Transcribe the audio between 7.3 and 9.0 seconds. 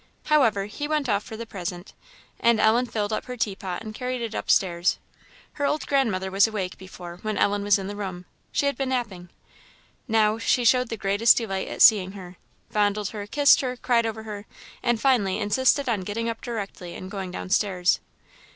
Ellen was in the room, she had been